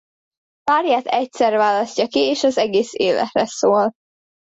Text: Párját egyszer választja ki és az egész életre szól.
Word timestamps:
Párját 0.63 1.05
egyszer 1.05 1.53
választja 1.57 2.07
ki 2.07 2.19
és 2.19 2.43
az 2.43 2.57
egész 2.57 2.93
életre 2.93 3.45
szól. 3.45 3.91